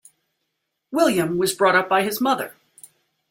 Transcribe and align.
William 0.89 1.37
was 1.37 1.53
brought 1.53 1.75
up 1.75 1.87
by 1.87 2.01
his 2.01 2.19
mother. 2.19 2.55